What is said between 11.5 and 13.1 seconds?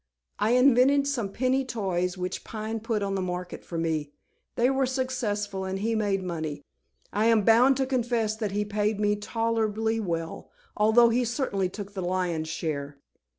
took the lion's share.